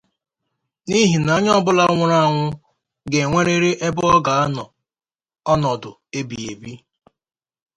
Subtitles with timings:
[0.87, 2.45] n'ihi na onye ọbụla nwụrụ anwụ
[3.11, 4.63] ga-enwerịrị ebe ọ ga-anọ
[5.51, 6.73] ọnọdụ ebighịebi